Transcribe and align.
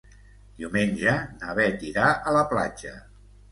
Diumenge 0.61 1.13
na 1.43 1.55
Bet 1.61 1.87
irà 1.91 2.09
a 2.11 2.35
la 2.39 2.43
platja. 2.57 2.99